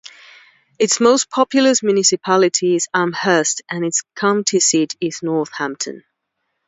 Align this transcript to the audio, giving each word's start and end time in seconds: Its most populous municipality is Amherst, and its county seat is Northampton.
Its 0.79 0.99
most 0.99 1.29
populous 1.29 1.83
municipality 1.83 2.75
is 2.75 2.87
Amherst, 2.91 3.61
and 3.69 3.85
its 3.85 4.01
county 4.15 4.59
seat 4.59 4.95
is 4.99 5.21
Northampton. 5.21 6.03